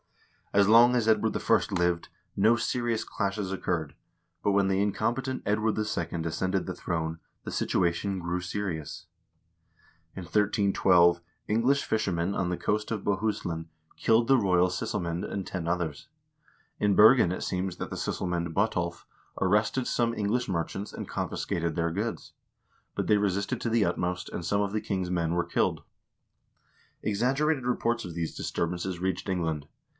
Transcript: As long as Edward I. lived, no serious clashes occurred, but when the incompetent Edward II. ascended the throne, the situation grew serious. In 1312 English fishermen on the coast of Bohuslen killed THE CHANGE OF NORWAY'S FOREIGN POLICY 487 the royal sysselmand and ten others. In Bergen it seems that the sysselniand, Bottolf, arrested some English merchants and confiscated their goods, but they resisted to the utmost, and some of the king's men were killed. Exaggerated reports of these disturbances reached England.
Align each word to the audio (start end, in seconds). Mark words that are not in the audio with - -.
As 0.53 0.67
long 0.67 0.95
as 0.95 1.07
Edward 1.07 1.37
I. 1.37 1.73
lived, 1.75 2.09
no 2.35 2.55
serious 2.57 3.03
clashes 3.05 3.53
occurred, 3.53 3.93
but 4.43 4.51
when 4.51 4.67
the 4.67 4.81
incompetent 4.81 5.43
Edward 5.45 5.77
II. 5.77 6.23
ascended 6.25 6.65
the 6.65 6.73
throne, 6.73 7.19
the 7.45 7.51
situation 7.51 8.19
grew 8.19 8.41
serious. 8.41 9.05
In 10.13 10.23
1312 10.23 11.21
English 11.47 11.85
fishermen 11.85 12.33
on 12.35 12.49
the 12.49 12.57
coast 12.57 12.91
of 12.91 13.03
Bohuslen 13.03 13.67
killed 13.95 14.27
THE 14.27 14.33
CHANGE 14.33 14.39
OF 14.41 14.43
NORWAY'S 14.43 14.79
FOREIGN 14.79 15.03
POLICY 15.03 15.03
487 15.03 15.05
the 15.05 15.05
royal 15.05 15.21
sysselmand 15.21 15.25
and 15.33 15.47
ten 15.47 15.67
others. 15.67 16.07
In 16.79 16.95
Bergen 16.95 17.31
it 17.31 17.43
seems 17.43 17.77
that 17.77 17.89
the 17.91 17.95
sysselniand, 17.95 18.53
Bottolf, 18.53 19.05
arrested 19.39 19.87
some 19.87 20.15
English 20.15 20.49
merchants 20.49 20.91
and 20.91 21.07
confiscated 21.07 21.75
their 21.75 21.91
goods, 21.91 22.33
but 22.95 23.07
they 23.07 23.17
resisted 23.17 23.61
to 23.61 23.69
the 23.69 23.85
utmost, 23.85 24.27
and 24.29 24.43
some 24.43 24.61
of 24.61 24.73
the 24.73 24.81
king's 24.81 25.11
men 25.11 25.33
were 25.35 25.45
killed. 25.45 25.83
Exaggerated 27.03 27.65
reports 27.67 28.03
of 28.03 28.15
these 28.15 28.35
disturbances 28.35 28.99
reached 28.99 29.29
England. 29.29 29.67